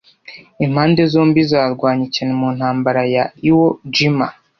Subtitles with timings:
[0.65, 4.27] Impande zombi zarwanye cyane mu ntambara ya Iwo Jima